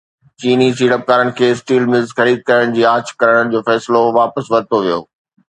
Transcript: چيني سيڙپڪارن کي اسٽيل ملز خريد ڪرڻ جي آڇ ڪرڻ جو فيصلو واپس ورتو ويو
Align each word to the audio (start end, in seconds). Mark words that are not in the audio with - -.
چيني 0.41 0.69
سيڙپڪارن 0.77 1.29
کي 1.39 1.45
اسٽيل 1.51 1.83
ملز 1.91 2.15
خريد 2.19 2.39
ڪرڻ 2.49 2.73
جي 2.79 2.87
آڇ 2.93 3.13
ڪرڻ 3.21 3.53
جو 3.53 3.61
فيصلو 3.69 4.03
واپس 4.19 4.45
ورتو 4.57 4.75
ويو 4.83 4.99